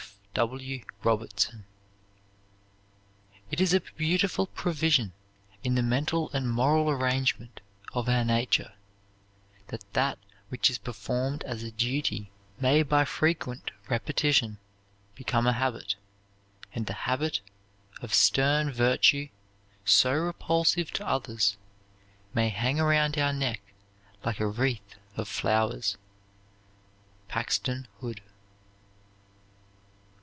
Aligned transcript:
F. 0.33 0.35
W. 0.35 0.81
ROBERTSON. 1.03 1.65
It 3.51 3.59
is 3.59 3.73
a 3.73 3.81
beautiful 3.81 4.47
provision 4.47 5.11
in 5.61 5.75
the 5.75 5.83
mental 5.83 6.29
and 6.31 6.49
moral 6.49 6.89
arrangement 6.89 7.59
of 7.91 8.07
our 8.07 8.23
nature, 8.23 8.71
that 9.67 9.83
that 9.91 10.17
which 10.47 10.69
is 10.69 10.77
performed 10.77 11.43
as 11.43 11.63
a 11.63 11.69
duty 11.71 12.31
may 12.61 12.81
by 12.81 13.03
frequent 13.03 13.71
repetition, 13.89 14.57
become 15.15 15.45
a 15.45 15.51
habit; 15.51 15.97
and 16.73 16.85
the 16.85 16.93
habit 16.93 17.41
of 18.01 18.13
stern 18.13 18.71
virtue, 18.71 19.27
so 19.83 20.13
repulsive 20.13 20.91
to 20.91 21.05
others, 21.05 21.57
may 22.33 22.47
hang 22.47 22.79
around 22.79 23.17
our 23.17 23.33
neck 23.33 23.59
like 24.23 24.39
a 24.39 24.47
wreath 24.47 24.95
of 25.17 25.27
flowers. 25.27 25.97
PAXTON 27.27 27.89
HOOD. 27.99 28.21